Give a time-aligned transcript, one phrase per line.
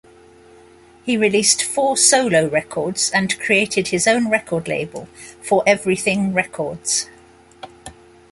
[1.03, 5.07] He released four solo records and created his own record label,
[5.43, 7.07] "Foreverything Records".